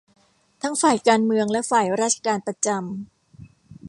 [0.61, 2.81] ทั้งฝ่ายการเมืองและฝ่ายราชการประจำ